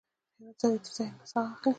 [0.39, 1.69] ویده ذهن ساه اخلي